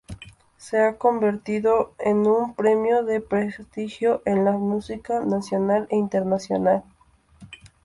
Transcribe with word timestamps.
Se 0.57 0.79
ha 0.81 0.97
convertido 0.97 1.93
en 1.99 2.25
un 2.25 2.55
premio 2.55 3.03
de 3.03 3.21
prestigio 3.21 4.23
en 4.25 4.45
la 4.45 4.53
música 4.53 5.19
nacional 5.19 5.85
e 5.91 5.95
internacional. 5.97 6.83